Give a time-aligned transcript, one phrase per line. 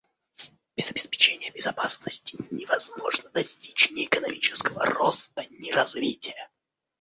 [0.75, 6.49] Без обеспечения безопасности невозможно достичь ни экономического роста, ни развития.